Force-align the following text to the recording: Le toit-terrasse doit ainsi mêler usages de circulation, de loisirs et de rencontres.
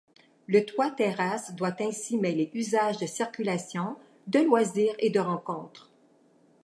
Le 0.47 0.65
toit-terrasse 0.65 1.53
doit 1.53 1.75
ainsi 1.79 2.17
mêler 2.17 2.49
usages 2.55 2.97
de 2.97 3.05
circulation, 3.05 3.97
de 4.25 4.39
loisirs 4.39 4.95
et 4.97 5.11
de 5.11 5.19
rencontres. 5.19 5.91